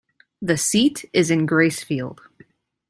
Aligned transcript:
The 0.41 0.57
seat 0.57 1.05
is 1.13 1.29
in 1.29 1.45
Gracefield. 1.45 2.21